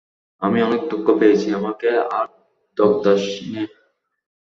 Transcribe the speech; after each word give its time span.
আমি 0.41 0.59
অনেক 0.61 0.81
দুঃখ 0.91 1.05
পেয়েছি, 1.19 1.47
আমাকে 1.53 1.89
আর 2.17 2.27
দগ্ধাস 2.77 3.23
নে। 3.51 3.63